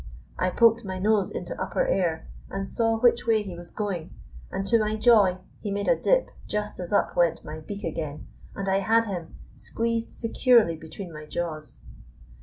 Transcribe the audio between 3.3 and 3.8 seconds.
he was